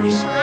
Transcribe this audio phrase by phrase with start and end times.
[0.00, 0.37] Christ.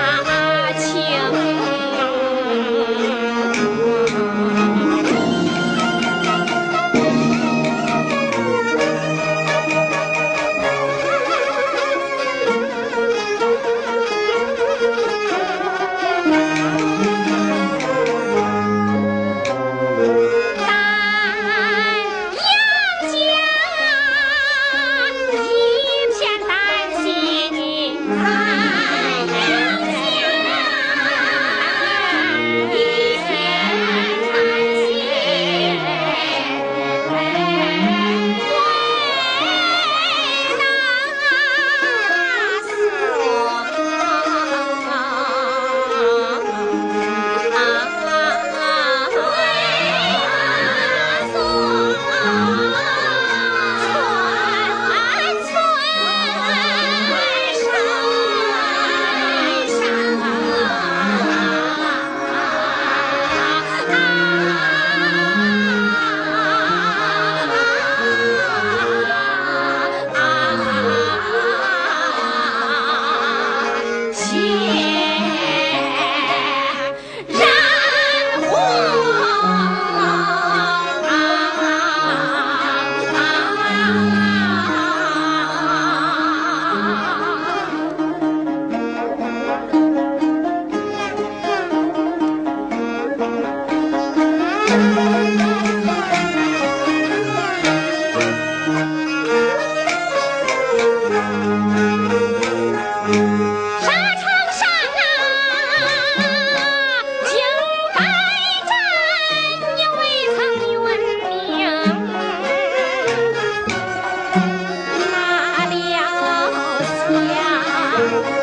[117.97, 118.34] Thank you.